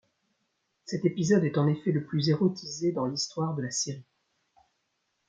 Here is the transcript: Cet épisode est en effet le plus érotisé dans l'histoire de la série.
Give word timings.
Cet 0.85 1.05
épisode 1.05 1.43
est 1.43 1.59
en 1.59 1.67
effet 1.67 1.91
le 1.91 2.03
plus 2.03 2.29
érotisé 2.29 2.91
dans 2.91 3.05
l'histoire 3.05 3.53
de 3.53 3.61
la 3.61 3.69
série. 3.69 4.03